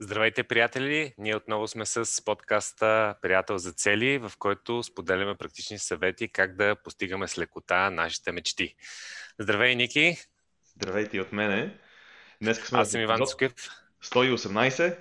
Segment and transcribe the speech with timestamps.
[0.00, 1.14] Здравейте, приятели!
[1.18, 6.76] Ние отново сме с подкаста Приятел за цели, в който споделяме практични съвети как да
[6.76, 8.76] постигаме с лекота нашите мечти.
[9.38, 10.16] Здравей, Ники!
[10.64, 11.78] Здравейте от мене!
[12.42, 13.52] Днес сме Аз съм Иван Цукев.
[14.04, 14.98] 118.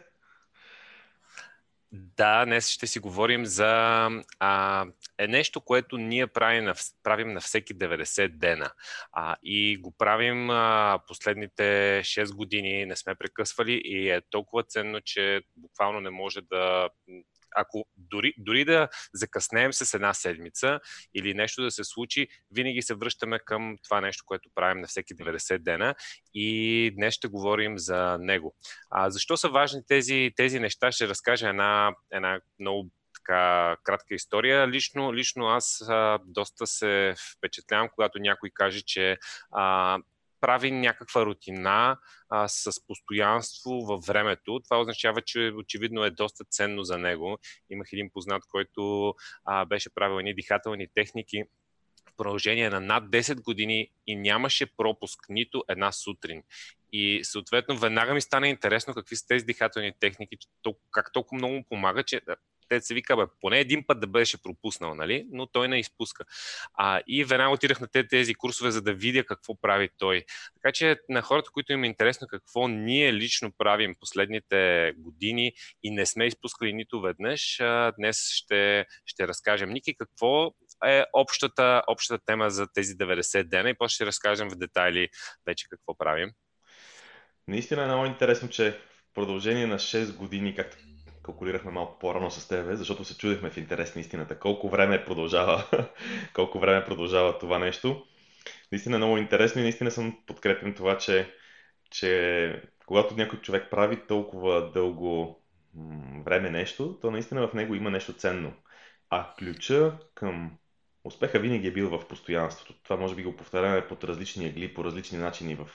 [1.91, 4.09] Да, днес ще си говорим за
[4.39, 4.85] а,
[5.17, 6.73] е нещо, което ние правим на,
[7.03, 8.71] правим на всеки 90 дена.
[9.11, 11.63] А, и го правим а, последните
[12.03, 16.89] 6 години, не сме прекъсвали и е толкова ценно, че буквално не може да
[17.55, 20.79] ако дори, дори да закъснеем с една седмица
[21.15, 25.15] или нещо да се случи, винаги се връщаме към това нещо, което правим на всеки
[25.15, 25.95] 90 дена
[26.33, 28.55] и днес ще говорим за него.
[28.89, 30.91] А, защо са важни тези, тези неща?
[30.91, 32.89] Ще разкажа една, една много
[33.27, 34.67] така кратка история.
[34.67, 39.17] Лично, лично аз а, доста се впечатлявам, когато някой каже, че
[39.51, 39.97] а,
[40.41, 41.97] прави някаква рутина
[42.29, 44.59] а, с постоянство във времето.
[44.63, 47.37] Това означава, че очевидно е доста ценно за него.
[47.69, 49.13] Имах един познат, който
[49.45, 51.43] а, беше правил едни дихателни техники
[52.09, 56.43] в продължение на над 10 години и нямаше пропуск нито една сутрин.
[56.93, 60.37] И съответно веднага ми стана интересно какви са тези дихателни техники,
[60.91, 62.21] как толкова много помага, че
[62.69, 65.27] те се вика, бе, поне един път да беше пропуснал, нали?
[65.31, 66.23] но той не изпуска.
[66.73, 70.23] А, и веднага отидах на тези курсове, за да видя какво прави той.
[70.53, 75.91] Така че на хората, които им е интересно какво ние лично правим последните години и
[75.91, 77.59] не сме изпускали нито веднъж,
[77.97, 79.69] днес ще, ще разкажем.
[79.69, 80.51] Ники, какво
[80.85, 85.09] е общата, общата тема за тези 90 дена и после ще разкажем в детайли
[85.45, 86.29] вече какво правим.
[87.47, 90.77] Наистина е много интересно, че в продължение на 6 години, както
[91.27, 94.39] калкулирахме малко по-рано с тебе, защото се чудихме в интерес на истината.
[94.39, 95.63] Колко време продължава,
[96.33, 98.05] колко време продължава това нещо.
[98.71, 101.33] Наистина е много интересно и наистина съм подкрепен това, че,
[101.91, 105.41] че когато някой човек прави толкова дълго
[106.25, 108.53] време нещо, то наистина в него има нещо ценно.
[109.09, 110.57] А ключа към
[111.03, 112.73] успеха винаги е бил в постоянството.
[112.83, 115.67] Това може би го повтаряме под различни егли, по различни начини в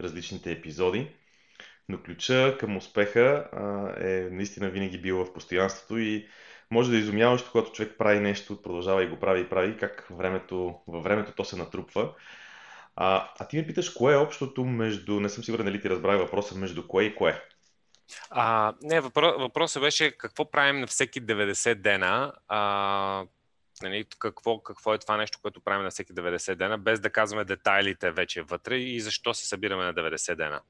[0.00, 1.10] различните епизоди.
[1.88, 6.28] Но ключа към успеха а, е наистина винаги бил в постоянството и
[6.70, 10.06] може да е изумяваш, когато човек прави нещо, продължава и го прави и прави, как
[10.10, 12.14] времето, във времето то се натрупва.
[12.96, 16.18] А, а ти ме питаш, кое е общото между, не съм сигурен дали ти разбрах
[16.18, 17.42] въпроса, между кое и кое?
[18.30, 23.24] А, не, въпрос, въпросът беше какво правим на всеки 90 дена, а,
[23.82, 27.44] нали, какво, какво е това нещо, което правим на всеки 90 дена, без да казваме
[27.44, 30.60] детайлите вече вътре и защо се събираме на 90 дена.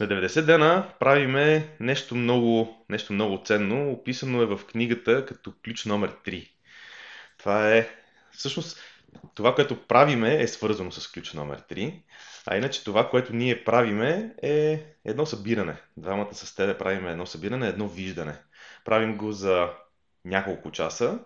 [0.00, 3.92] На 90 дена правиме нещо много, нещо много ценно.
[3.92, 6.50] Описано е в книгата като ключ номер 3.
[7.38, 7.88] Това е,
[8.32, 8.78] всъщност,
[9.34, 12.02] това, което правиме е свързано с ключ номер 3.
[12.46, 15.76] А иначе това, което ние правиме е едно събиране.
[15.96, 18.38] Двамата с тебе правиме едно събиране, едно виждане.
[18.84, 19.68] Правим го за
[20.24, 21.18] няколко часа.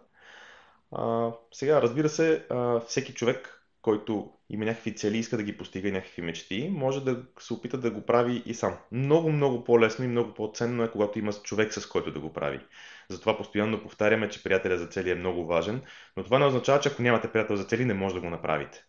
[0.92, 5.88] А, сега, разбира се, а, всеки човек който има някакви цели, иска да ги постига
[5.88, 8.78] и някакви мечти, може да се опита да го прави и сам.
[8.92, 12.60] Много, много по-лесно и много по-ценно е, когато има човек с който да го прави.
[13.08, 15.82] Затова постоянно повтаряме, че приятеля за цели е много важен,
[16.16, 18.84] но това не означава, че ако нямате приятел за цели, не може да го направите.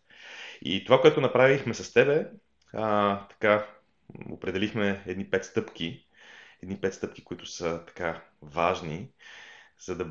[0.62, 2.26] И това, което направихме с тебе,
[2.72, 3.66] а, така,
[4.30, 6.06] определихме едни пет стъпки,
[6.62, 9.08] едни пет стъпки, които са така важни,
[9.86, 10.06] за да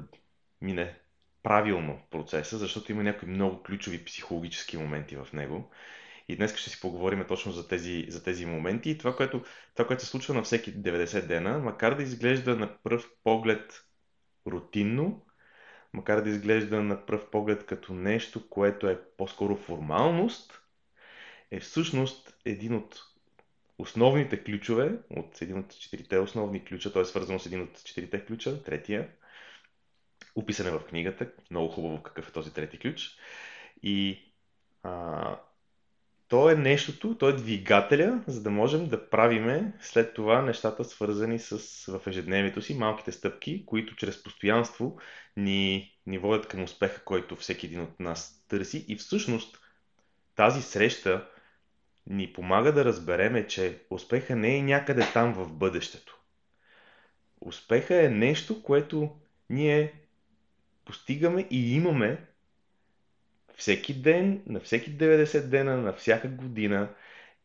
[0.62, 1.00] мине
[1.46, 5.72] правилно процеса, защото има някои много ключови психологически моменти в него.
[6.28, 8.90] И днес ще си поговорим точно за тези, за тези моменти.
[8.90, 9.44] И това което,
[9.76, 13.86] това, което се случва на всеки 90 дена, макар да изглежда на пръв поглед
[14.48, 15.26] рутинно,
[15.94, 20.62] макар да изглежда на пръв поглед като нещо, което е по-скоро формалност,
[21.52, 23.02] е всъщност един от
[23.78, 28.26] основните ключове, от един от четирите основни ключа, той е свързан с един от четирите
[28.26, 29.10] ключа, третия,
[30.36, 31.32] описан в книгата.
[31.52, 33.18] Много хубаво какъв е този трети ключ.
[33.84, 34.24] И
[34.84, 35.40] а,
[36.28, 41.40] то е нещото, то е двигателя, за да можем да правиме след това нещата свързани
[41.40, 44.98] с в ежедневието си, малките стъпки, които чрез постоянство
[45.38, 48.86] ни, ни водят към успеха, който всеки един от нас търси.
[48.88, 49.60] И всъщност
[50.36, 51.30] тази среща
[52.08, 56.20] ни помага да разбереме, че успеха не е някъде там в бъдещето.
[57.42, 59.16] Успеха е нещо, което
[59.50, 59.94] ние
[60.86, 62.26] постигаме и имаме
[63.58, 66.90] всеки ден, на всеки 90 дена, на всяка година.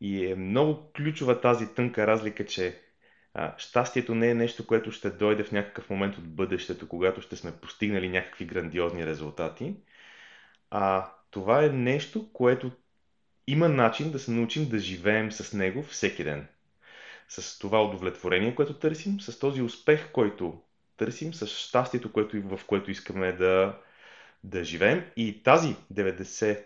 [0.00, 2.80] И е много ключова тази тънка разлика, че
[3.34, 7.36] а, щастието не е нещо, което ще дойде в някакъв момент от бъдещето, когато ще
[7.36, 9.74] сме постигнали някакви грандиозни резултати.
[10.70, 12.72] А това е нещо, което
[13.46, 16.48] има начин да се научим да живеем с него всеки ден.
[17.28, 20.62] с това удовлетворение, което търсим, с този успех, който
[21.00, 23.78] търсим, с щастието, което, в което искаме да,
[24.44, 25.04] да живеем.
[25.16, 26.64] И тази 90,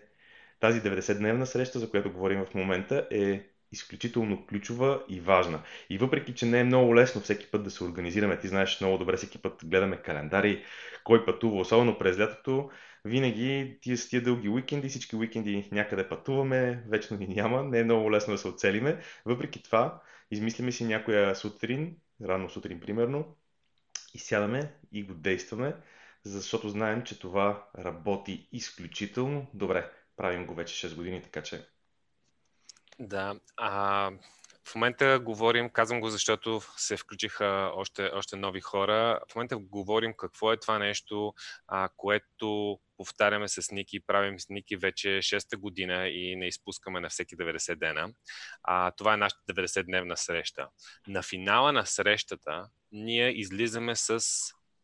[0.59, 5.61] тази 90-дневна среща, за която говорим в момента, е изключително ключова и важна.
[5.89, 8.97] И въпреки, че не е много лесно всеки път да се организираме, ти знаеш много
[8.97, 10.63] добре, всеки път гледаме календари,
[11.03, 12.69] кой пътува, особено през лятото,
[13.05, 17.83] винаги тия с тия дълги уикенди, всички уикенди някъде пътуваме, вечно ни няма, не е
[17.83, 18.99] много лесно да се оцелиме.
[19.25, 20.01] Въпреки това,
[20.31, 23.35] измислиме си някоя сутрин, рано сутрин примерно,
[24.15, 25.75] и сядаме и го действаме,
[26.23, 29.91] защото знаем, че това работи изключително добре.
[30.17, 31.67] Правим го вече 6 години, така че
[32.99, 33.39] да.
[33.57, 34.11] А,
[34.67, 39.19] в момента говорим, казвам го, защото се включиха още, още нови хора.
[39.31, 41.33] В момента говорим какво е това нещо,
[41.67, 47.09] а, което повтаряме с Ники, правим с Ники вече 6-та година и не изпускаме на
[47.09, 48.09] всеки 90 дена.
[48.63, 50.67] А, това е нашата 90-дневна среща.
[51.07, 54.25] На финала на срещата ние излизаме с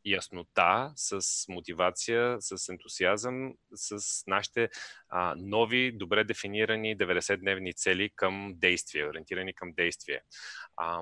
[0.05, 4.69] яснота, с мотивация, с ентусиазъм, с нашите
[5.09, 10.21] а, нови, добре дефинирани 90-дневни цели към действие, ориентирани към действие.
[10.77, 11.01] А,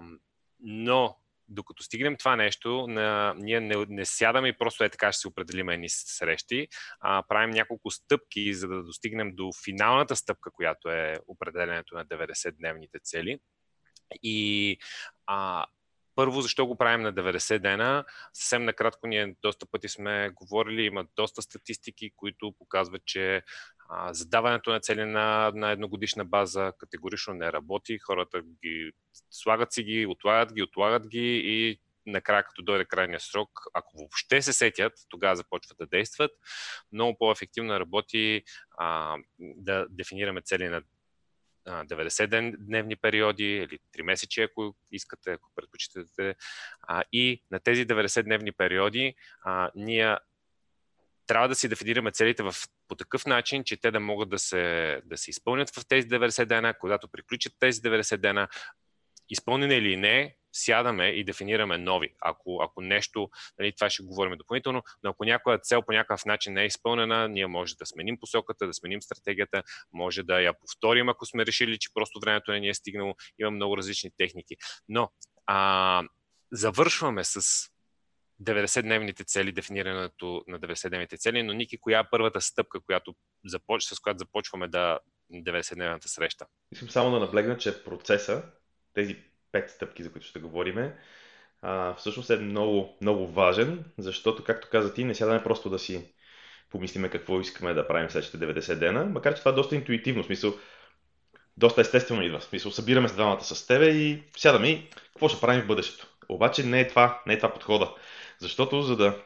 [0.59, 1.17] но
[1.47, 5.27] докато стигнем това нещо, на, ние не, не сядаме и просто е така ще си
[5.27, 6.67] определим едни срещи,
[6.99, 13.03] а правим няколко стъпки, за да достигнем до финалната стъпка, която е определенето на 90-дневните
[13.03, 13.39] цели.
[14.23, 14.77] И
[15.25, 15.65] а,
[16.19, 18.05] първо, защо го правим на 90 дена?
[18.33, 23.43] Съвсем накратко, ние доста пъти сме говорили, има доста статистики, които показват, че
[24.11, 27.99] задаването на цели на, на едногодишна база категорично не работи.
[27.99, 28.91] Хората ги
[29.31, 34.41] слагат си ги, отлагат ги, отлагат ги и накрая, като дойде крайния срок, ако въобще
[34.41, 36.31] се сетят, тогава започват да действат.
[36.91, 38.43] Много по-ефективно работи
[38.77, 40.81] а, да дефинираме цели на
[41.67, 46.35] 90-дневни периоди или 3 месечи, ако искате, ако предпочитате.
[47.11, 49.15] И на тези 90-дневни периоди
[49.75, 50.17] ние
[51.27, 52.55] трябва да си дефинираме целите в,
[52.87, 56.45] по такъв начин, че те да могат да се, да се изпълнят в тези 90
[56.45, 56.73] дена.
[56.73, 58.47] Когато приключат тези 90 дена,
[59.29, 62.13] изпълнени или не, сядаме и дефинираме нови.
[62.21, 63.29] Ако, ако нещо,
[63.59, 67.27] нали, това ще говорим допълнително, но ако някоя цел по някакъв начин не е изпълнена,
[67.27, 71.79] ние може да сменим посоката, да сменим стратегията, може да я повторим, ако сме решили,
[71.79, 73.15] че просто времето не ни е стигнало.
[73.39, 74.55] Има много различни техники.
[74.89, 75.09] Но
[75.45, 76.03] а,
[76.51, 77.41] завършваме с
[78.43, 83.15] 90-дневните цели, дефинирането на 90-дневните цели, но Ники, коя е първата стъпка, която
[83.45, 83.83] започ...
[83.83, 84.99] с която започваме да
[85.33, 86.45] 90-дневната среща?
[86.71, 88.43] Искам само да наблегна, че процеса,
[88.93, 89.17] тези
[89.51, 90.91] пет стъпки, за които ще говорим,
[91.97, 96.13] всъщност е много, много важен, защото, както каза ти, не сядаме просто да си
[96.69, 100.25] помислиме какво искаме да правим следващите 90 дена, макар че това е доста интуитивно, в
[100.25, 100.53] смисъл,
[101.57, 102.39] доста естествено идва.
[102.39, 106.07] В смисъл, събираме се двамата с тебе и сядаме и какво ще правим в бъдещето.
[106.29, 107.95] Обаче не е това, не е това подхода.
[108.39, 109.21] Защото за да,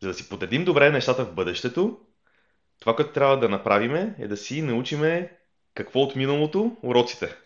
[0.00, 2.00] за да си подредим добре нещата в бъдещето,
[2.80, 5.38] това, което трябва да направим е да си научиме
[5.74, 7.36] какво от миналото, уроците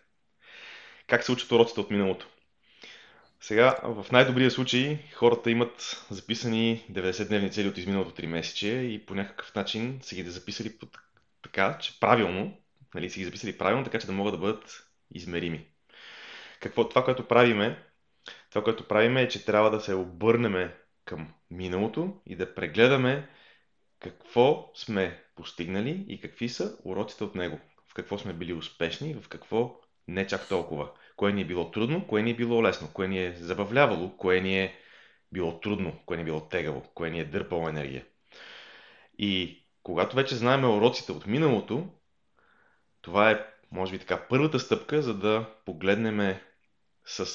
[1.07, 2.29] как се учат уроците от миналото.
[3.41, 9.15] Сега, в най-добрия случай, хората имат записани 90-дневни цели от изминалото 3 месече и по
[9.15, 10.87] някакъв начин са ги да записали по
[11.43, 12.59] така, че правилно,
[12.95, 15.67] нали, са ги записали правилно, така че да могат да бъдат измерими.
[16.61, 17.83] Какво, това, което правиме,
[18.51, 20.71] това, което правиме е, че трябва да се обърнем
[21.05, 23.29] към миналото и да прегледаме
[24.01, 27.61] какво сме постигнали и какви са уроците от него.
[27.97, 30.91] Какво сме били успешни, в какво не чак толкова.
[31.17, 34.41] Кое ни е било трудно, кое ни е било лесно, кое ни е забавлявало, кое
[34.41, 34.75] ни е
[35.33, 38.05] било трудно, кое ни е било тегаво, кое ни е дърпало енергия.
[39.19, 41.89] И когато вече знаем уроците от миналото,
[43.03, 46.37] това е, може би така, първата стъпка, за да погледнем
[47.05, 47.27] с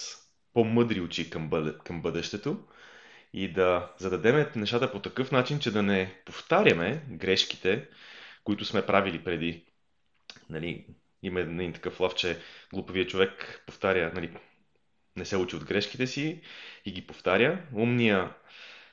[0.54, 2.68] по-мъдри очи към, бъде, към бъдещето
[3.34, 7.90] и да зададем нещата по такъв начин, че да не повтаряме грешките,
[8.44, 9.71] които сме правили преди.
[10.52, 10.86] Нали,
[11.24, 12.40] има един такъв лав, че
[12.74, 14.32] глупавия човек повтаря, нали,
[15.16, 16.42] не се учи от грешките си
[16.86, 17.62] и ги повтаря.
[17.74, 18.34] Умния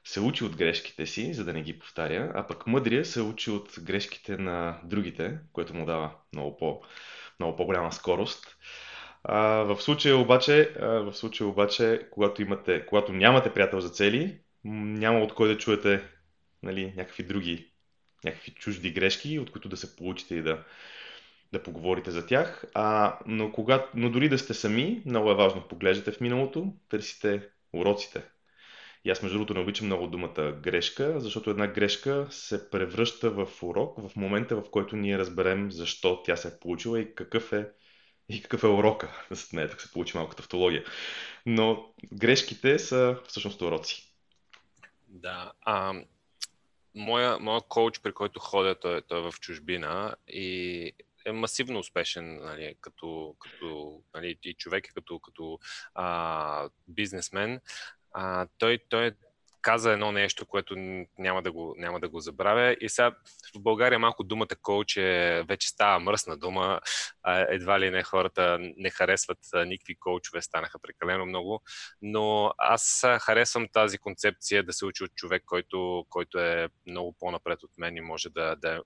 [0.04, 3.50] се учи от грешките си, за да не ги повтаря, а пък мъдрия се учи
[3.50, 6.82] от грешките на другите, което му дава много, по,
[7.40, 8.56] много по-голяма скорост.
[9.24, 14.40] А, в случая обаче, а, в случая обаче когато, имате, когато нямате приятел за цели,
[14.64, 16.04] няма от кой да чуете
[16.62, 17.72] нали, някакви други,
[18.24, 20.64] някакви чужди грешки, от които да се получите и да,
[21.52, 22.64] да поговорите за тях.
[22.74, 27.48] А, но, кога, но дори да сте сами, много е важно поглеждате в миналото, търсите
[27.72, 28.22] уроците.
[29.04, 33.48] И аз между другото не обичам много думата грешка, защото една грешка се превръща в
[33.62, 37.68] урок в момента, в който ние разберем защо тя се е получила и какъв е
[38.28, 39.26] и какъв е урока.
[39.52, 40.84] Не, тук се получи малко тавтология.
[41.46, 44.12] Но грешките са всъщност уроци.
[45.08, 45.52] Да.
[45.60, 46.02] А,
[46.94, 50.92] моя, моя коуч, при който ходя, той, той е в чужбина и
[51.28, 55.58] е масивно успешен, нали, като, като нали, и човек като, като
[55.94, 57.60] а, бизнесмен.
[58.12, 59.12] А, той, той
[59.62, 60.74] каза едно нещо, което
[61.18, 62.76] няма да го, няма да го забравя.
[62.80, 63.10] И сега
[63.56, 66.80] в България малко думата коуч е, вече става мръсна дума.
[67.26, 71.62] Едва ли не хората не харесват никакви коучове, станаха прекалено много.
[72.02, 77.62] Но аз харесвам тази концепция да се учи от човек, който, който е много по-напред
[77.62, 78.82] от мен и може да, да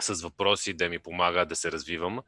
[0.00, 2.20] с въпроси да ми помага да се развивам.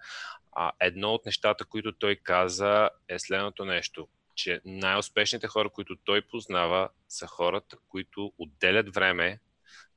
[0.53, 6.23] А едно от нещата, които той каза е следното нещо че най-успешните хора, които той
[6.23, 9.41] познава, са хората, които отделят време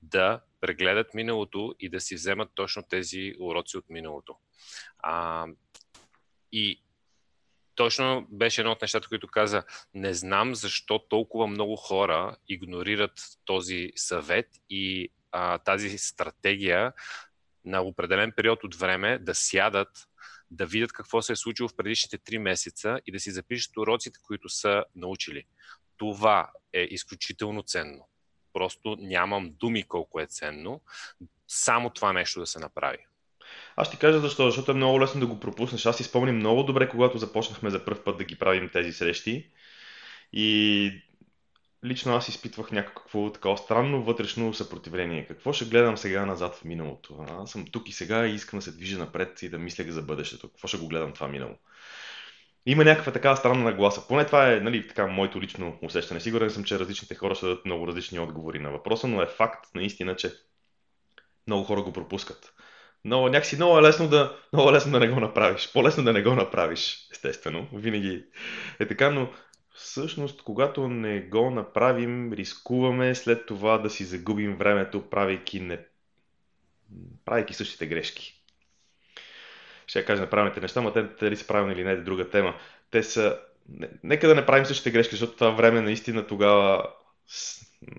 [0.02, 4.36] да прегледат миналото и да си вземат точно тези уроци от миналото.
[5.00, 5.46] А,
[6.52, 6.82] и
[7.76, 13.92] точно беше едно от нещата, които каза, не знам защо толкова много хора игнорират този
[13.96, 16.94] съвет и а, тази стратегия
[17.68, 20.08] на определен период от време да сядат
[20.52, 24.20] да видят какво се е случило в предишните три месеца и да си запишат уроците,
[24.24, 25.44] които са научили.
[25.98, 28.08] Това е изключително ценно.
[28.54, 30.82] Просто нямам думи колко е ценно.
[31.48, 32.98] Само това нещо да се направи.
[33.76, 35.86] Аз ще кажа защо, защото е много лесно да го пропуснеш.
[35.86, 39.52] Аз си спомням много добре, когато започнахме за първ път да ги правим тези срещи.
[40.34, 40.92] И
[41.86, 45.28] лично аз изпитвах някакво такова странно вътрешно съпротивление.
[45.28, 47.26] Какво ще гледам сега назад в миналото?
[47.30, 50.02] Аз съм тук и сега и искам да се движа напред и да мисля за
[50.02, 50.50] бъдещето.
[50.50, 51.56] Какво ще го гледам това минало?
[52.66, 54.08] Има някаква такава странна нагласа.
[54.08, 56.20] Поне това е нали, така, моето лично усещане.
[56.20, 59.66] Сигурен съм, че различните хора ще дадат много различни отговори на въпроса, но е факт
[59.76, 60.34] наистина, че
[61.48, 62.54] много хора го пропускат.
[63.06, 65.74] Но някакси много е лесно да, много е лесно да не го направиш.
[65.74, 67.68] По-лесно да не го направиш, естествено.
[67.74, 68.24] Винаги
[68.80, 69.30] е така, но
[69.78, 75.80] Всъщност, когато не го направим, рискуваме след това да си загубим времето, правейки, не...
[77.26, 78.44] правейки същите грешки.
[79.88, 82.56] Ще кажа неправилните неща, но те дали са правилни или не е друга тема.
[82.92, 83.40] Те са...
[84.04, 86.90] Нека да не правим същите грешки, защото това време наистина тогава,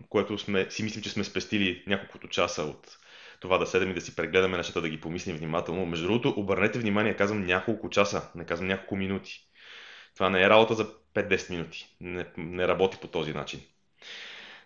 [0.09, 2.99] което сме, си мислим, че сме спестили няколкото часа от
[3.41, 5.87] това да седем и да си прегледаме нещата, да ги помислим внимателно.
[5.87, 9.45] Между другото, обърнете внимание, казвам няколко часа, не казвам няколко минути.
[10.15, 10.87] Това не е работа за
[11.23, 11.97] 5-10 минути.
[12.01, 13.61] Не, не работи по този начин.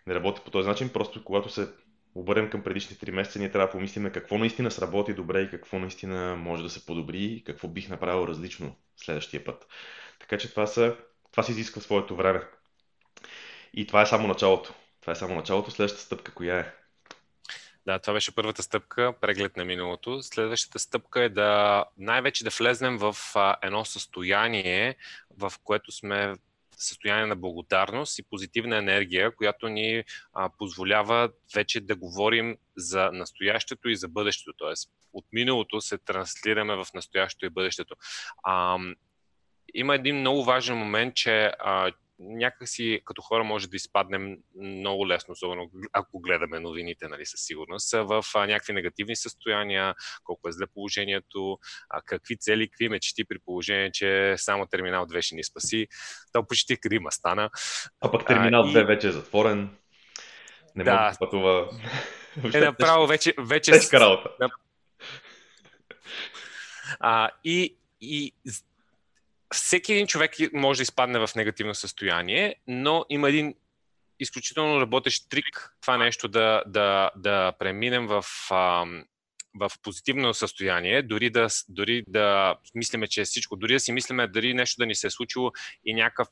[0.07, 1.69] Не работи по този начин, просто когато се
[2.15, 5.79] обърнем към предишните 3 месеца, ние трябва да помислим какво наистина сработи добре и какво
[5.79, 9.67] наистина може да се подобри и какво бих направил различно следващия път.
[10.21, 10.97] Така че това, са,
[11.31, 12.43] това се изисква своето време.
[13.75, 14.75] И това е само началото.
[15.01, 15.71] Това е само началото.
[15.71, 16.73] Следващата стъпка коя е?
[17.87, 20.23] Да, това беше първата стъпка, преглед на миналото.
[20.23, 24.97] Следващата стъпка е да най-вече да влезнем в а, едно състояние,
[25.39, 26.35] в което сме
[26.77, 33.89] състояние на благодарност и позитивна енергия, която ни а, позволява вече да говорим за настоящето
[33.89, 34.53] и за бъдещето.
[34.57, 37.95] Тоест, от миналото се транслираме в настоящето и бъдещето.
[38.43, 38.79] А,
[39.75, 45.33] има един много важен момент, че а, някакси като хора може да изпаднем много лесно,
[45.33, 51.59] особено ако гледаме новините, нали, със сигурност, в някакви негативни състояния, колко е зле положението,
[52.07, 55.87] какви цели, какви мечти при положение, че само терминал 2 ще ни спаси.
[56.33, 57.51] То почти Крима стана.
[58.01, 58.85] А пък терминал 2 и...
[58.85, 59.77] вече е затворен.
[60.75, 60.95] Не да.
[60.95, 61.69] може да пътува.
[62.55, 63.35] Е, направо вече...
[63.39, 64.31] вече Тежка работа.
[67.01, 68.33] А, и, и
[69.53, 73.55] всеки един човек може да изпадне в негативно състояние, но има един
[74.21, 78.25] изключително работещ трик това нещо да, да, да преминем в,
[79.55, 84.27] в позитивно състояние, дори да, дори да мислиме, че е всичко, дори да си мислиме
[84.27, 85.53] дали нещо да ни се е случило
[85.85, 86.29] и някакъв,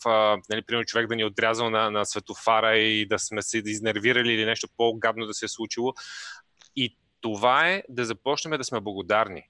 [0.51, 4.33] нали, примерно човек да ни е отрязал на, на светофара и да сме се изнервирали
[4.33, 5.95] или нещо по-гадно да се е случило.
[6.77, 9.43] И това е да започнем да сме благодарни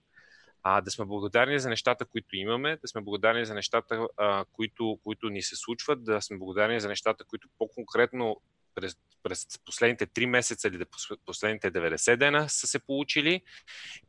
[0.63, 4.99] а, да сме благодарни за нещата, които имаме, да сме благодарни за нещата, а, които,
[5.05, 8.41] които ни се случват, да сме благодарни за нещата, които по-конкретно
[8.75, 10.85] през, през последните 3 месеца или
[11.27, 13.43] последните 90 дена са се получили.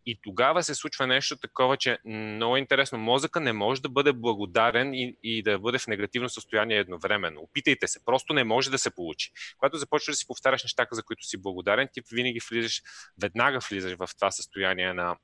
[0.06, 4.94] И тогава се случва нещо такова, че много интересно, мозъка не може да бъде благодарен
[4.94, 7.42] и, и да бъде в негативно състояние едновременно.
[7.42, 9.32] Опитайте се, просто не може да се получи.
[9.58, 12.82] Когато започваш да си повтаряш нещата, за които си благодарен, ти винаги влизаш,
[13.22, 15.16] веднага влизаш в това състояние на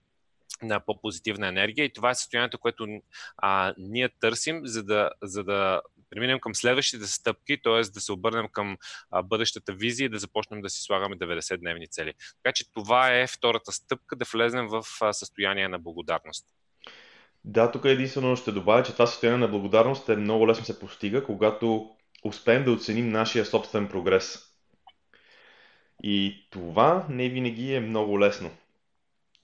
[0.61, 2.87] на по-позитивна енергия и това е състоянието, което
[3.37, 7.81] а, ние търсим, за да, за да преминем към следващите стъпки, т.е.
[7.81, 8.77] да се обърнем към
[9.11, 12.13] а, бъдещата визия и да започнем да си слагаме 90-дневни цели.
[12.43, 16.45] Така че това е втората стъпка, да влезем в а, състояние на благодарност.
[17.43, 21.23] Да, тук единствено ще добавя, че това състояние на благодарност е много лесно се постига,
[21.23, 21.89] когато
[22.23, 24.39] успеем да оценим нашия собствен прогрес.
[26.03, 28.51] И това не винаги е много лесно.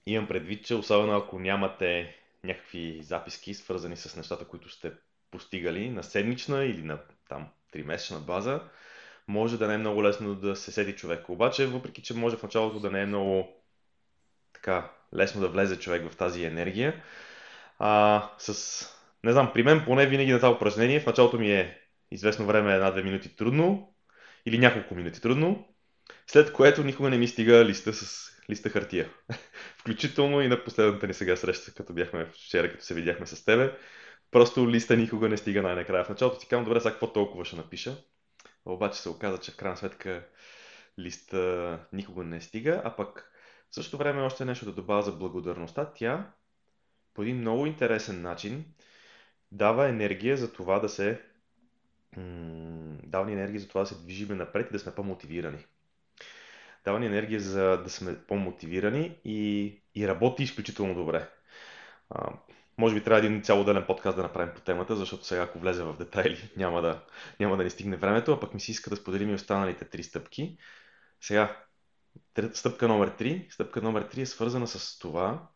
[0.06, 4.92] Имам предвид, че особено ако нямате някакви записки, свързани с нещата, които сте
[5.30, 8.60] постигали на седмична или на там 3-месечна база,
[9.28, 11.28] може да не е много лесно да се седи човек.
[11.28, 13.62] Обаче, въпреки че може в началото да не е много
[14.52, 17.02] така лесно да влезе човек в тази енергия,
[17.78, 18.88] а, с,
[19.24, 21.80] не знам, при мен поне винаги на това упражнение в началото ми е
[22.10, 23.94] известно време една-две минути трудно
[24.46, 25.68] или няколко минути трудно,
[26.26, 29.08] след което никога не ми стига листа с листа хартия.
[29.78, 33.78] Включително и на последната ни сега среща, като бяхме вчера, като се видяхме с тебе.
[34.30, 36.04] Просто листа никога не стига най-накрая.
[36.04, 37.96] В началото си казвам, добре, сега какво толкова ще напиша.
[38.64, 40.26] Обаче се оказа, че в крайна сметка
[40.98, 43.30] листа никога не стига, а пък
[43.70, 45.92] в същото време още нещо да добавя за благодарността.
[45.94, 46.32] Тя
[47.14, 48.64] по един много интересен начин
[49.52, 51.22] дава енергия за това да се
[53.02, 55.66] дава ни енергия за това да се движиме напред и да сме по-мотивирани.
[56.84, 61.28] Дава ни енергия за да сме по-мотивирани и, и работи изключително добре.
[62.10, 62.32] А,
[62.78, 65.96] може би трябва един цялоделен подкаст да направим по темата, защото сега ако влезе в
[65.98, 67.04] детайли няма да,
[67.40, 70.02] няма да ни стигне времето, а пък ми се иска да споделим и останалите три
[70.02, 70.58] стъпки.
[71.20, 71.56] Сега,
[72.52, 73.52] стъпка номер 3.
[73.52, 75.48] Стъпка номер 3 е свързана с това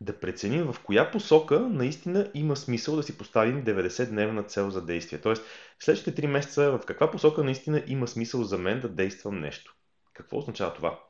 [0.00, 5.20] да преценим в коя посока наистина има смисъл да си поставим 90-дневна цел за действие.
[5.20, 5.44] Тоест,
[5.80, 9.76] следващите 3 месеца в каква посока наистина има смисъл за мен да действам нещо.
[10.22, 11.00] Какво означава това?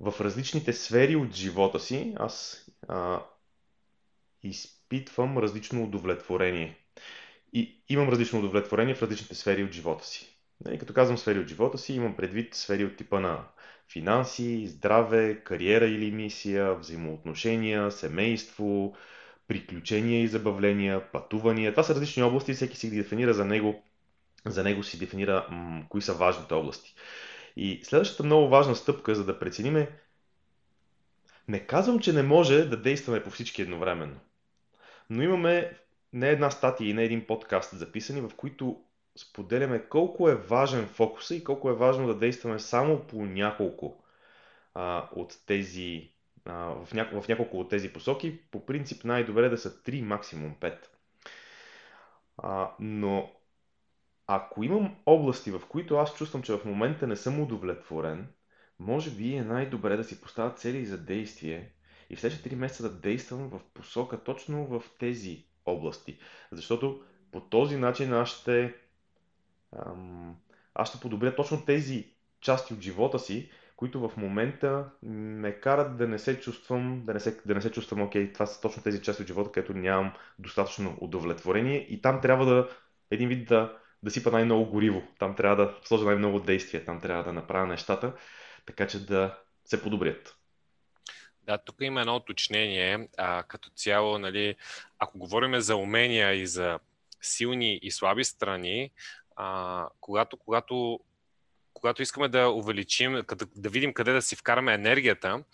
[0.00, 3.22] В различните сфери от живота си аз а,
[4.42, 6.78] изпитвам различно удовлетворение.
[7.52, 10.38] И имам различно удовлетворение в различните сфери от живота си.
[10.60, 13.44] И нали, като казвам сфери от живота си, имам предвид сфери от типа на
[13.92, 18.96] финанси, здраве, кариера или мисия, взаимоотношения, семейство,
[19.48, 21.72] приключения и забавления, пътувания.
[21.72, 23.82] Това са различни области, всеки си ги дефинира за него,
[24.46, 26.94] за него си дефинира м- кои са важните области.
[27.60, 29.90] И следващата много важна стъпка, за да прецениме,
[31.48, 34.20] не казвам, че не може да действаме по всички едновременно.
[35.10, 35.78] Но имаме
[36.12, 38.82] не една статия и не един подкаст записани, в които
[39.16, 44.04] споделяме колко е важен фокуса и колко е важно да действаме само по няколко
[44.74, 46.10] а, от тези,
[46.46, 48.38] в, няко, в няколко от тези посоки.
[48.50, 50.76] По принцип най-добре да са 3, максимум 5.
[52.38, 53.30] А, но
[54.30, 58.28] ако имам области, в които аз чувствам, че в момента не съм удовлетворен,
[58.78, 61.72] може би е най-добре да си поставя цели за действие
[62.10, 66.18] и в следващите 3 месеца да действам в посока точно в тези области.
[66.52, 68.74] Защото по този начин аз ще,
[69.86, 70.36] ам,
[70.74, 76.08] аз ще подобря точно тези части от живота си, които в момента ме карат да
[76.08, 79.02] не се чувствам, да не се, да не се чувствам, окей, това са точно тези
[79.02, 82.68] части от живота, където нямам достатъчно удовлетворение и там трябва да
[83.10, 87.24] един вид да, да сипа най-много гориво, там трябва да сложа най-много действия, там трябва
[87.24, 88.12] да направя нещата,
[88.66, 90.36] така че да се подобрят.
[91.42, 93.08] Да, тук има едно уточнение.
[93.16, 94.56] А, като цяло, нали,
[94.98, 96.78] ако говорим за умения и за
[97.22, 98.90] силни и слаби страни,
[99.36, 101.00] а, когато, когато
[101.80, 103.22] когато искаме да увеличим,
[103.56, 105.44] да видим къде да си вкараме енергията,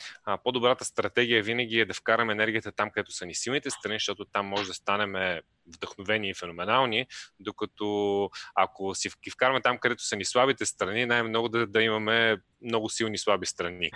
[0.44, 4.46] по-добрата стратегия винаги е да вкараме енергията там, където са ни силните страни, защото там
[4.46, 7.06] може да станем вдъхновени и феноменални,
[7.40, 12.88] докато ако си вкараме там, където са ни слабите страни, най-много да, да имаме много
[12.88, 13.90] силни слаби страни.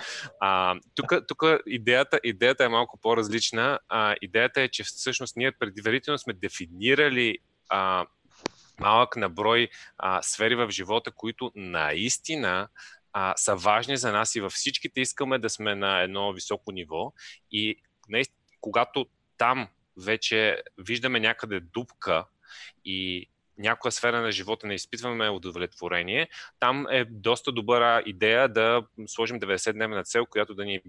[1.29, 3.79] тук идеята, идеята е малко по-различна.
[3.88, 7.38] А, идеята е, че всъщност ние предварително сме дефинирали
[7.69, 8.07] а,
[8.81, 12.69] малък наброй а, сфери в живота, които наистина
[13.12, 17.12] а, са важни за нас и във всичките искаме да сме на едно високо ниво.
[17.51, 17.77] И
[18.09, 19.07] наистина, когато
[19.38, 22.25] там вече виждаме някъде дупка
[22.85, 26.29] и някоя сфера на живота не изпитваме удовлетворение,
[26.61, 30.81] там е доста добра идея да сложим 90-дневна цел, която да ни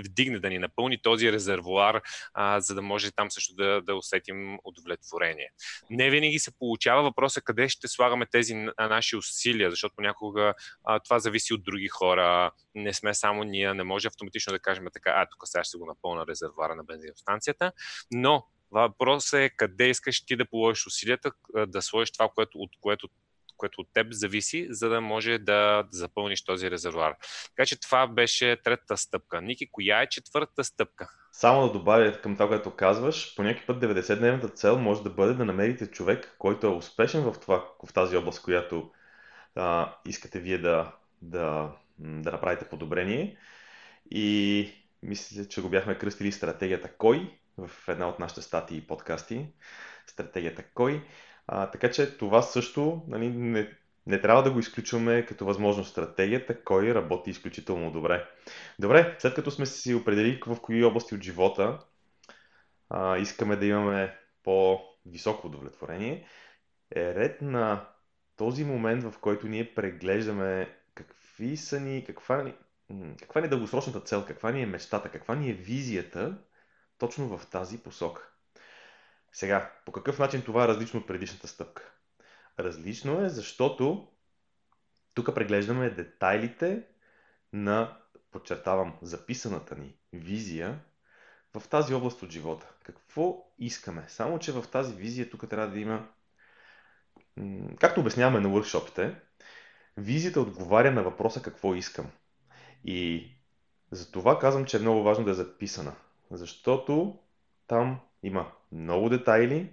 [0.00, 2.02] вдигне, да ни напълни този резервуар,
[2.34, 5.48] а, за да може там също да, да усетим удовлетворение.
[5.90, 7.02] Не винаги се получава.
[7.02, 12.50] Въпроса къде ще слагаме тези наши усилия, защото понякога а, това зависи от други хора,
[12.74, 15.86] не сме само ние, не може автоматично да кажем така, а тук сега ще го
[15.86, 17.72] напълна резервуара на бензиностанцията,
[18.10, 21.32] но Въпросът е къде искаш ти да положиш усилията,
[21.66, 23.08] да сложиш това, което, от което
[23.58, 27.14] което от теб зависи, за да може да запълниш този резервуар.
[27.56, 29.40] Така че това беше третата стъпка.
[29.42, 31.08] Ники, коя е четвъртата стъпка?
[31.32, 35.34] Само да добавя към това, което казваш, по някакъв път 90-дневната цел може да бъде
[35.34, 38.90] да намерите човек, който е успешен в, това, в тази област, която
[39.54, 40.92] а, искате вие да,
[41.22, 43.36] да, да направите подобрение.
[44.10, 44.68] И
[45.02, 49.46] мисля, че го бяхме кръстили стратегията Кой, в една от нашите статии и подкасти.
[50.06, 51.04] Стратегията Кой.
[51.48, 55.90] А, така че това също нали, не, не трябва да го изключваме като възможност.
[55.90, 58.28] Стратегията Кой работи изключително добре.
[58.78, 61.78] Добре, след като сме си определили в кои области от живота
[62.90, 66.26] а, искаме да имаме по-високо удовлетворение,
[66.96, 67.88] е ред на
[68.36, 72.54] този момент, в който ние преглеждаме какви са ни, каква ни,
[73.20, 76.38] каква ни е дългосрочната цел, каква ни е мечтата, каква ни е визията
[76.98, 78.32] точно в тази посока.
[79.32, 81.92] Сега, по какъв начин това е различно от предишната стъпка?
[82.58, 84.08] Различно е, защото
[85.14, 86.82] тук преглеждаме детайлите
[87.52, 87.98] на,
[88.30, 90.80] подчертавам, записаната ни визия
[91.54, 92.72] в тази област от живота.
[92.82, 94.04] Какво искаме?
[94.08, 96.08] Само, че в тази визия тук трябва да има,
[97.80, 99.14] както обясняваме на workshopите,
[99.96, 102.10] визията отговаря на въпроса какво искам.
[102.84, 103.30] И
[103.90, 105.96] за това казвам, че е много важно да е записана.
[106.30, 107.18] Защото
[107.66, 109.72] там има много детайли.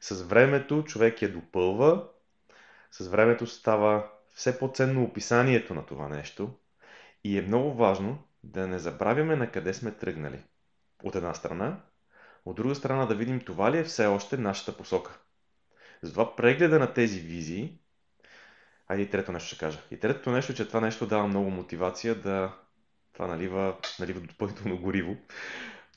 [0.00, 2.08] С времето човек я допълва.
[2.90, 6.54] С времето става все по-ценно описанието на това нещо.
[7.24, 10.42] И е много важно да не забравяме на къде сме тръгнали.
[11.02, 11.80] От една страна.
[12.44, 15.18] От друга страна да видим това ли е все още нашата посока.
[16.02, 17.78] Затова прегледа на тези визии
[18.88, 19.78] Айде и трето нещо ще кажа.
[19.90, 22.52] И третото нещо, че това нещо дава много мотивация да
[23.12, 25.16] това налива, налива допълнително гориво.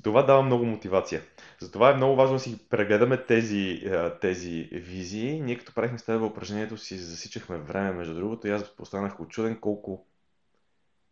[0.03, 1.21] Това дава много мотивация.
[1.59, 5.41] Затова е много важно да си прегледаме тези, тези визии.
[5.41, 9.59] Ние като правихме с теб упражнението си засичахме време, между другото, и аз останах очуден
[9.59, 10.05] колко,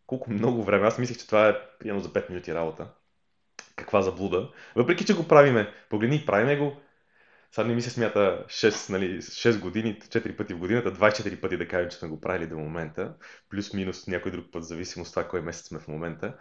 [0.06, 0.86] колко много време.
[0.86, 2.88] Аз мислех, че това е примерно за 5 минути работа.
[3.76, 4.50] Каква заблуда.
[4.76, 6.76] Въпреки, че го правиме, погледни, правиме го
[7.52, 11.56] сега не ми се смята 6, нали, 6 години, 4 пъти в годината, 24 пъти
[11.56, 13.14] да кажем, че сме го правили до момента,
[13.50, 16.36] плюс-минус някой друг път, зависимост от това кой месец сме в момента.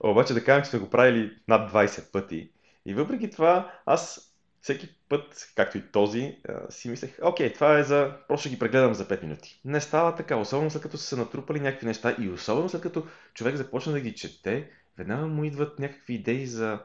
[0.00, 2.50] Обаче да кажем, че сме го правили над 20 пъти.
[2.86, 6.36] И въпреки това, аз всеки път, както и този,
[6.70, 8.16] си мислех, окей, това е за...
[8.28, 9.60] Просто ги прегледам за 5 минути.
[9.64, 13.06] Не става така, особено след като са се натрупали някакви неща и особено след като
[13.34, 16.78] човек започна да ги чете, веднага му идват някакви идеи за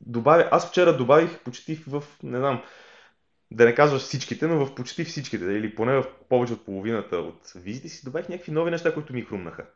[0.00, 2.62] добавя, аз вчера добавих почти в, не знам,
[3.50, 7.52] да не казваш всичките, но в почти всичките, или поне в повече от половината от
[7.56, 9.66] визите си, добавих някакви нови неща, които ми хрумнаха.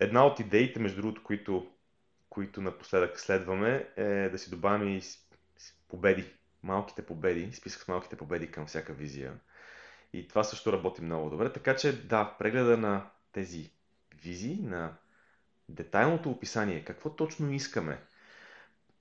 [0.00, 1.66] Една от идеите, между другото, които,
[2.28, 5.02] които напоследък следваме, е да си добавим и
[5.88, 6.24] победи,
[6.62, 9.32] малките победи, списък с малките победи към всяка визия.
[10.12, 11.52] И това също работи много добре.
[11.52, 13.70] Така че да, прегледа на тези
[14.22, 14.92] визии, на
[15.70, 18.02] детайлното описание, какво точно искаме.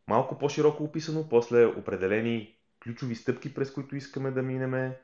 [0.08, 5.00] Малко по-широко описано, после определени ключови стъпки, през които искаме да минеме.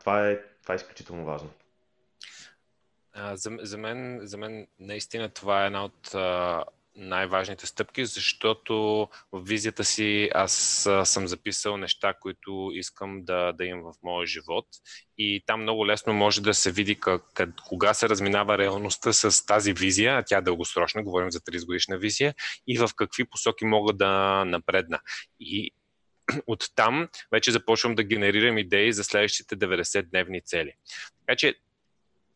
[0.00, 1.50] Това, е, това е изключително важно.
[3.32, 6.14] За, за, мен, за мен наистина това е една от
[6.96, 8.74] най-важните стъпки, защото
[9.32, 14.66] в визията си аз съм записал неща, които искам да, да имам в моя живот
[15.18, 19.46] и там много лесно може да се види как, как, кога се разминава реалността с
[19.46, 22.34] тази визия, а тя е дългосрочна, говорим за 30 годишна визия,
[22.66, 25.00] и в какви посоки мога да напредна.
[25.40, 25.70] И
[26.46, 30.72] оттам вече започвам да генерирам идеи за следващите 90-дневни цели.
[31.26, 31.54] Така че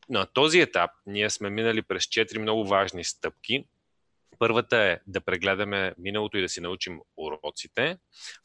[0.08, 3.64] на този етап ние сме минали през 4 много важни стъпки,
[4.38, 7.98] Първата е да прегледаме миналото и да си научим уроците.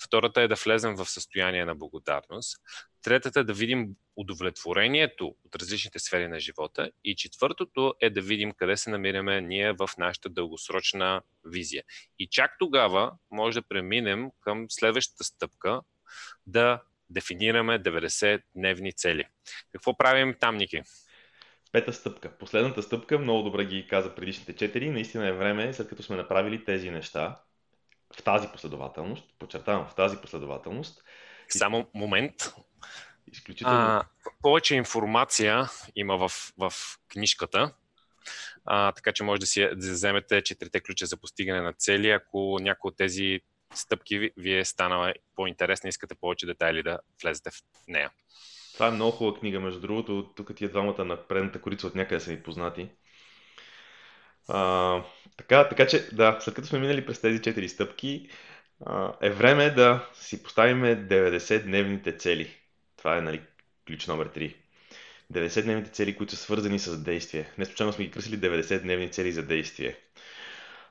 [0.04, 2.58] Втората е да влезем в състояние на благодарност.
[3.04, 6.92] Третата е да видим удовлетворението от различните сфери на живота.
[7.04, 11.84] И четвъртото е да видим къде се намираме ние в нашата дългосрочна визия.
[12.20, 15.82] И чак тогава може да преминем към следващата стъпка
[16.48, 19.26] да дефинираме 90-дневни цели.
[19.72, 20.82] Какво правим там, Ники?
[21.72, 22.38] Пета стъпка.
[22.38, 24.90] Последната стъпка, много добре ги каза предишните четири.
[24.90, 27.40] Наистина е време, след като сме направили тези неща,
[28.20, 31.04] в тази последователност, подчертавам, в тази последователност.
[31.50, 32.54] Само момент.
[33.32, 33.78] Изключително.
[33.78, 34.06] А,
[34.42, 36.74] повече информация има в, в
[37.08, 37.74] книжката,
[38.66, 42.58] а, така че може да си да вземете четирите ключа за постигане на цели, ако
[42.62, 43.42] някои от тези
[43.74, 48.12] стъпки ви, ви е станала по-интересна, искате повече детайли да влезете в нея.
[48.82, 50.30] Това е много хубава книга, между другото.
[50.36, 52.90] Тук тия двамата на предната корица от някъде са ми познати.
[54.48, 55.04] А,
[55.38, 58.30] така, така че, да, след като сме минали през тези 4 стъпки,
[58.86, 62.56] а, е време да си поставим 90-дневните цели.
[62.98, 63.42] Това е нали,
[63.88, 64.56] ключ номер 3.
[65.34, 67.52] 90-дневните цели, които са свързани с действие.
[67.58, 69.98] Не случайно сме ги кръсили 90-дневни цели за действие.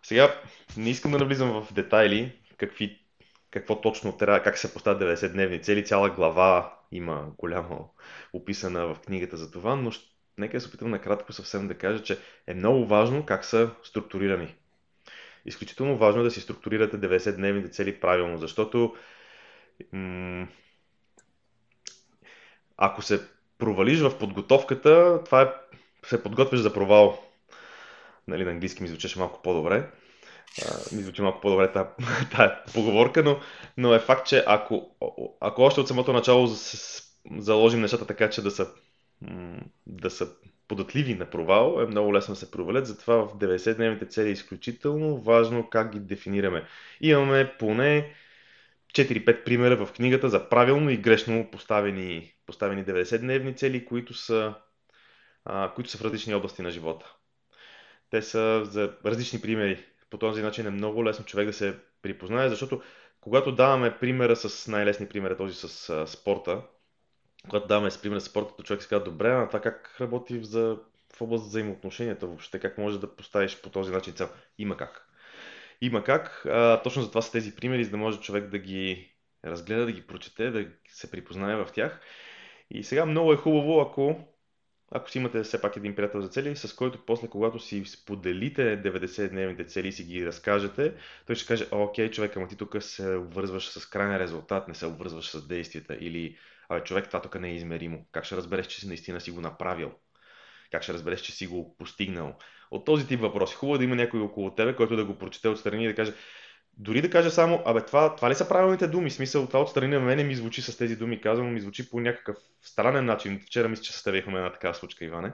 [0.02, 0.40] Сега,
[0.76, 3.00] не искам да навлизам в детайли, какви,
[3.50, 5.84] какво точно трябва, как се поставят 90-дневни цели.
[5.84, 7.94] Цяла глава има голямо
[8.32, 9.90] описана в книгата за това, но
[10.38, 14.54] нека се опитам накратко съвсем да кажа, че е много важно как са структурирани.
[15.46, 18.96] изключително важно е да си структурирате 90-дневните цели правилно, защото
[19.92, 20.48] м-
[22.76, 25.52] ако се провалиш в подготовката, това е,
[26.06, 27.24] се подготвяш за провал.
[28.28, 29.90] Нали, на английски ми звучеше малко по-добре.
[30.58, 31.88] А, ми звучи малко по-добре тази,
[32.32, 33.40] тая поговорка, но,
[33.76, 34.96] но е факт, че ако,
[35.40, 36.48] ако още от самото начало
[37.38, 38.68] заложим нещата така, че да са,
[39.86, 40.28] да са
[40.68, 42.86] податливи на провал, е много лесно да се провалят.
[42.86, 46.64] Затова в 90-дневните цели е изключително важно как ги дефинираме.
[47.00, 48.14] Имаме поне
[48.94, 54.54] 4-5 примера в книгата за правилно и грешно поставени, поставени 90-дневни цели, които са,
[55.44, 57.14] а, които са в различни области на живота.
[58.10, 59.84] Те са за различни примери.
[60.10, 62.82] По този начин е много лесно човек да се припознае, защото
[63.20, 66.62] когато даваме примера с най-лесни пример, този с а, спорта,
[67.48, 70.44] когато даваме с пример с спорта, то човек се казва, добре, а това как работи
[70.44, 70.78] за,
[71.16, 74.28] в област взаимоотношенията въобще, как може да поставиш по този начин цел?
[74.58, 75.06] Има как.
[75.80, 76.46] Има как.
[76.46, 79.92] А, точно за това са тези примери, за да може човек да ги разгледа, да
[79.92, 82.00] ги прочете, да се припознае в тях.
[82.70, 84.24] И сега много е хубаво, ако,
[84.90, 88.82] ако си имате все пак един приятел за цели, с който после, когато си споделите
[88.82, 90.94] 90-дневните цели и си ги разкажете,
[91.26, 94.86] той ще каже, окей, човек, ама ти тук се обвързваш с крайния резултат, не се
[94.86, 95.96] обвързваш с действията.
[96.00, 96.36] Или,
[96.68, 98.06] абе, човек, това тук не е измеримо.
[98.12, 99.92] Как ще разбереш, че си наистина си го направил?
[100.70, 102.38] Как ще разбереш, че си го постигнал?
[102.70, 103.54] От този тип въпроси.
[103.54, 106.12] Хубаво е да има някой около тебе, който да го прочете отстрани и да каже,
[106.78, 109.10] дори да кажа само, абе, това, това ли са правилните думи?
[109.10, 112.36] Смисъл, това отстрани на мене ми звучи с тези думи, казвам, ми звучи по някакъв
[112.62, 113.40] странен начин.
[113.46, 115.32] Вчера мисля, че съставихме една такава случка, Иване.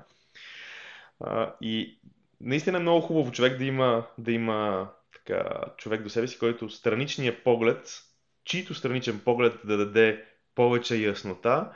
[1.21, 2.01] А, и
[2.41, 6.71] наистина е много хубаво човек да има, да има така, човек до себе си, който
[6.71, 8.03] страничния поглед,
[8.45, 11.73] чието страничен поглед да даде повече яснота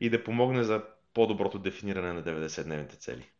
[0.00, 0.82] и да помогне за
[1.14, 3.30] по-доброто дефиниране на 90-дневните цели.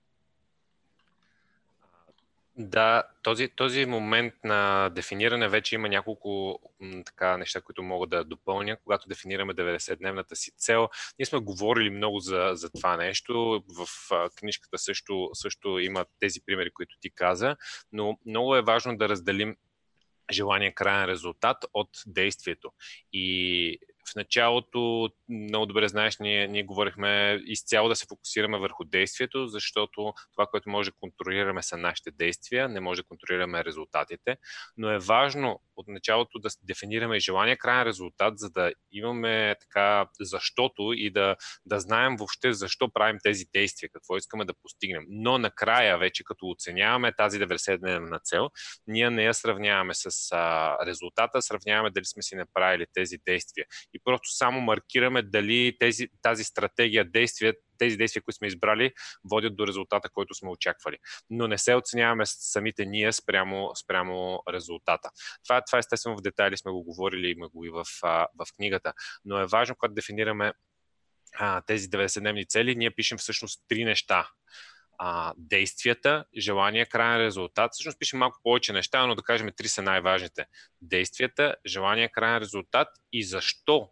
[2.63, 6.59] Да, този, този момент на дефиниране вече има няколко
[7.07, 8.77] така неща, които мога да допълня.
[8.85, 13.65] Когато дефинираме 90-дневната си цел, ние сме говорили много за, за това нещо.
[13.69, 17.57] В а, книжката също, също има тези примери, които ти каза,
[17.93, 19.57] но много е важно да разделим
[20.33, 22.73] желание крайен резултат от действието.
[23.13, 23.79] И
[24.13, 30.13] в началото, много добре знаеш, ние, ние говорихме изцяло да се фокусираме върху действието, защото
[30.33, 34.37] това, което може да контролираме са нашите действия, не може да контролираме резултатите,
[34.77, 40.93] но е важно от началото да дефинираме желания крайен резултат, за да имаме така защото
[40.93, 45.05] и да, да знаем въобще защо правим тези действия, какво искаме да постигнем.
[45.09, 48.51] Но накрая, вече като оценяваме тази 90-дневна цел,
[48.87, 53.67] ние не я сравняваме с а, резултата, сравняваме дали сме си направили тези действия.
[53.95, 58.93] И просто само маркираме дали тези, тази стратегия, действия, тези действия, които сме избрали,
[59.25, 60.99] водят до резултата, който сме очаквали.
[61.31, 65.11] Но не се оценяваме самите ние спрямо, спрямо резултата.
[65.45, 68.93] Това, това естествено в детайли сме го говорили, има го и в, в книгата.
[69.25, 70.53] Но е важно, когато дефинираме
[71.39, 74.29] а, тези 90-дневни цели, ние пишем всъщност три неща
[75.03, 77.71] а, действията, желания, крайен резултат.
[77.73, 80.47] Всъщност пише малко повече неща, но да кажем три са най-важните.
[80.83, 83.91] Действията, желания, крайен резултат и защо.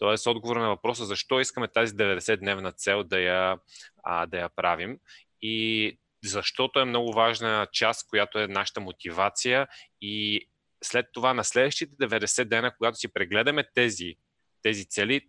[0.00, 3.58] Тоест отговор на въпроса защо искаме тази 90-дневна цел да я,
[4.02, 4.98] а, да я правим.
[5.42, 9.68] И защото е много важна част, която е нашата мотивация
[10.00, 10.46] и
[10.84, 14.14] след това на следващите 90 дена, когато си прегледаме тези,
[14.62, 15.20] тези цели,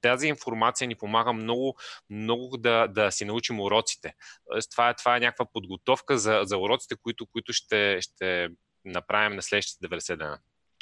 [0.00, 1.78] тази информация ни помага много,
[2.10, 4.14] много да, да си научим уроците.
[4.50, 8.48] Тоест, това, е, това е някаква подготовка за, за уроците, които, които ще, ще
[8.84, 10.38] направим на следващите 90 дена.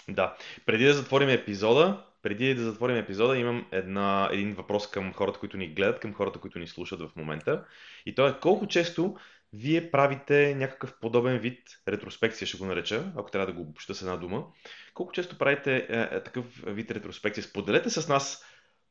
[0.09, 0.37] Да.
[0.67, 5.57] Преди да затворим епизода, преди да затворим епизода, имам една, един въпрос към хората, които
[5.57, 7.65] ни гледат, към хората, които ни слушат в момента.
[8.07, 9.17] И то е колко често
[9.53, 14.03] вие правите някакъв подобен вид ретроспекция, ще го нареча, ако трябва да го обобща с
[14.03, 14.47] една дума.
[14.95, 17.45] Колко често правите е, е, такъв вид ретроспекция?
[17.45, 18.45] Споделете с нас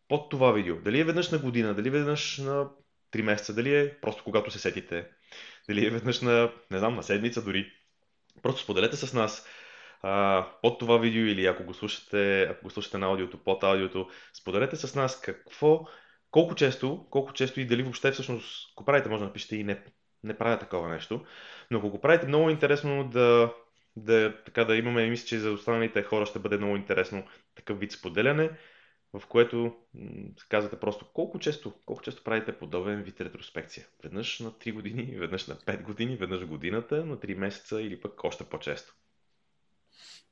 [0.07, 0.75] под това видео.
[0.81, 2.69] Дали е веднъж на година, дали е веднъж на
[3.11, 5.07] 3 месеца, дали е просто когато се сетите,
[5.69, 7.71] дали е веднъж на, не знам, на седмица дори.
[8.41, 9.47] Просто споделете с нас
[10.61, 14.75] под това видео или ако го слушате, ако го слушате на аудиото, под аудиото, споделете
[14.75, 15.85] с нас какво,
[16.31, 19.83] колко често, колко често и дали въобще всъщност го правите, може да напишете и не,
[20.23, 21.25] не правя такова нещо.
[21.71, 23.53] Но ако го правите, много интересно да,
[23.95, 27.23] да, така да имаме, мисля, че за останалите хора ще бъде много интересно
[27.55, 28.49] такъв вид споделяне
[29.13, 29.75] в което
[30.49, 33.87] казвате просто колко често, колко често правите подобен вид ретроспекция.
[34.03, 38.23] Веднъж на 3 години, веднъж на 5 години, веднъж годината, на 3 месеца или пък
[38.23, 38.93] още по-често.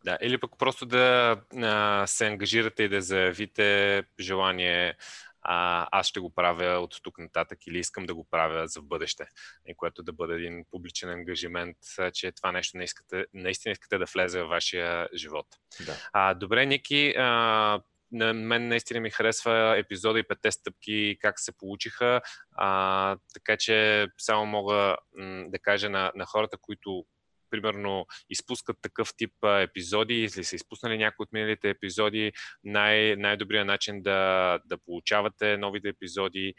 [0.05, 4.95] Да, или пък просто да а, се ангажирате и да заявите желание
[5.41, 8.85] а, аз ще го правя от тук нататък или искам да го правя за в
[8.85, 9.27] бъдеще,
[9.67, 11.77] и което да бъде един публичен ангажимент,
[12.13, 15.47] че това нещо не искате, наистина искате да влезе в вашия живот.
[15.85, 15.95] Да.
[16.13, 21.57] А, добре, Ники, а, на мен наистина ми харесва епизода и петте стъпки, как се
[21.57, 22.21] получиха.
[22.51, 27.05] А, така че само мога м, да кажа на, на хората, които
[27.49, 32.31] примерно изпускат такъв тип епизоди или са изпуснали някои от миналите епизоди,
[32.63, 36.53] най- най-добрият начин да, да получавате новите епизоди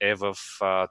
[0.00, 0.88] е в а,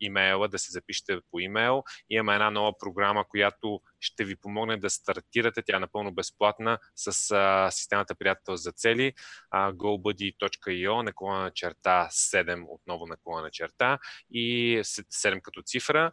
[0.00, 1.82] имейла, да се запишете по имейл.
[2.10, 5.62] Имаме една нова програма, която ще ви помогне да стартирате.
[5.62, 9.12] Тя е напълно безплатна с а, системата Приятел за цели,
[9.54, 13.98] gobuddy.io, наклона на черта 7, отново наклона на черта
[14.30, 16.12] и 7 като цифра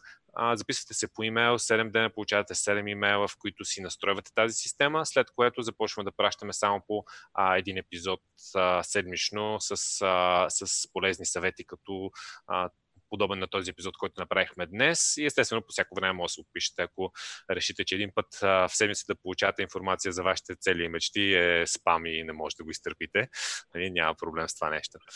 [0.54, 5.06] записвате се по имейл, 7 дена получавате 7 имейла, в които си настройвате тази система,
[5.06, 8.22] след което започваме да пращаме само по а, един епизод
[8.56, 12.12] а, седмично с, а, с полезни съвети, като
[12.48, 12.70] а,
[13.12, 15.18] подобен на този епизод, който направихме днес.
[15.18, 17.12] И естествено, по всяко време може да се отпишете, ако
[17.52, 21.68] решите, че един път в седмицата да получавате информация за вашите цели и мечти е
[21.68, 23.30] спам и не може да го изтърпите.
[23.76, 24.98] Нали, няма проблем с това нещо.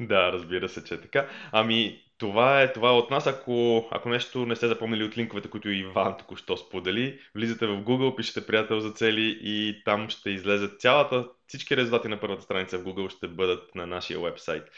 [0.00, 1.30] Да, разбира се, че е така.
[1.52, 3.26] Ами, това е, това е от нас.
[3.26, 8.16] Ако, ако нещо не сте запомнили от линковете, които Иван току-що сподели, влизате в Google,
[8.16, 12.84] пишете приятел за цели и там ще излезе цялата, всички резултати на първата страница в
[12.84, 14.70] Google ще бъдат на нашия вебсайт.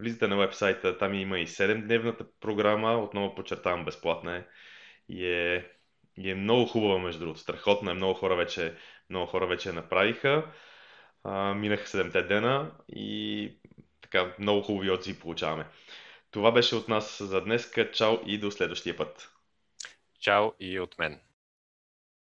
[0.00, 4.44] Влизате на вебсайта, там има и 7-дневната програма, отново подчертавам, безплатна е.
[5.08, 5.66] И е,
[6.16, 7.40] и е много хубава, между другото.
[7.40, 8.74] Страхотна е, много хора вече,
[9.10, 10.44] много хора вече направиха.
[11.24, 13.52] А, минаха 7-те дена и
[14.00, 15.66] така много хубави отзиви получаваме.
[16.34, 17.70] Това беше от нас за днес.
[17.92, 19.30] Чао и до следващия път.
[20.20, 21.20] Чао и от мен.